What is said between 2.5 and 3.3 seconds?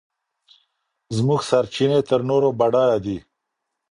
بډايه دي.